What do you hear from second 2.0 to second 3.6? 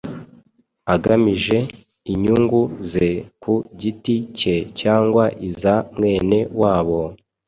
inyungu ze ku